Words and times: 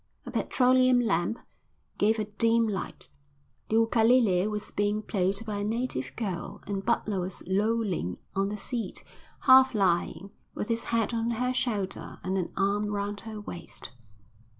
A 0.25 0.31
petroleum 0.31 0.99
lamp 0.99 1.37
gave 1.99 2.17
a 2.17 2.25
dim 2.25 2.67
light. 2.67 3.09
The 3.69 3.75
ukalele 3.75 4.47
was 4.49 4.71
being 4.71 5.03
played 5.03 5.45
by 5.45 5.57
a 5.59 5.63
native 5.63 6.13
girl 6.15 6.59
and 6.65 6.83
Butler 6.83 7.19
was 7.19 7.43
lolling 7.45 8.17
on 8.35 8.49
the 8.49 8.57
seat, 8.57 9.03
half 9.41 9.75
lying, 9.75 10.31
with 10.55 10.69
his 10.69 10.85
head 10.85 11.13
on 11.13 11.29
her 11.29 11.53
shoulder 11.53 12.17
and 12.23 12.35
an 12.35 12.51
arm 12.57 12.87
round 12.87 13.19
her 13.19 13.39
waist. 13.39 13.91